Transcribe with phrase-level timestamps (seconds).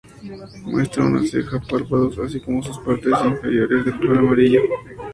[0.63, 4.61] Muestra una ceja, párpados, así como sus partes inferiores de color amarillo.